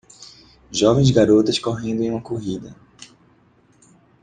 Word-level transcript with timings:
Jovens 0.71 1.11
garotas 1.11 1.59
correndo 1.59 2.01
em 2.01 2.09
uma 2.09 2.19
corrida. 2.19 2.75